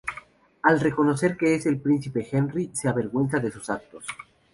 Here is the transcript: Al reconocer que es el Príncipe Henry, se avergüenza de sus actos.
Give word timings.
Al 0.63 0.79
reconocer 0.79 1.37
que 1.37 1.53
es 1.53 1.67
el 1.67 1.79
Príncipe 1.79 2.27
Henry, 2.31 2.71
se 2.73 2.89
avergüenza 2.89 3.37
de 3.37 3.51
sus 3.51 3.69
actos. 3.69 4.03